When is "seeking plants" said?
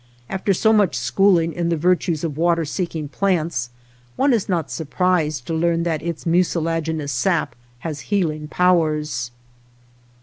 2.65-3.69